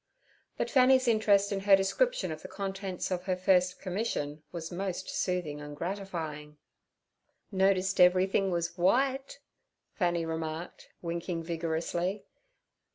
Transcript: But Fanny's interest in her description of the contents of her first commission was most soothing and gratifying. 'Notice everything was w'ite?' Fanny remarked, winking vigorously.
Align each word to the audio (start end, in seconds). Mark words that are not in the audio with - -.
But 0.57 0.71
Fanny's 0.71 1.07
interest 1.07 1.51
in 1.51 1.59
her 1.59 1.75
description 1.75 2.31
of 2.31 2.41
the 2.41 2.47
contents 2.47 3.11
of 3.11 3.25
her 3.25 3.35
first 3.35 3.79
commission 3.79 4.41
was 4.51 4.71
most 4.71 5.11
soothing 5.11 5.61
and 5.61 5.77
gratifying. 5.77 6.57
'Notice 7.51 7.99
everything 7.99 8.49
was 8.49 8.69
w'ite?' 8.71 9.37
Fanny 9.93 10.25
remarked, 10.25 10.89
winking 11.03 11.43
vigorously. 11.43 12.25